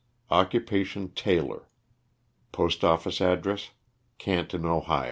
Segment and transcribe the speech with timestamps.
[0.31, 1.67] Occupation, tailor.
[2.51, 3.69] PostoflSce address,
[4.17, 4.99] Canton, Ohio.